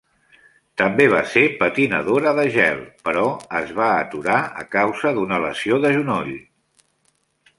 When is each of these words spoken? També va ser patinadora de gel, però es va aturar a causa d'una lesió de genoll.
També 0.81 1.05
va 1.13 1.19
ser 1.33 1.43
patinadora 1.59 2.31
de 2.39 2.45
gel, 2.55 2.79
però 3.09 3.27
es 3.61 3.75
va 3.81 3.91
aturar 4.07 4.39
a 4.61 4.65
causa 4.79 5.15
d'una 5.19 5.39
lesió 5.47 5.81
de 5.87 5.95
genoll. 5.99 6.35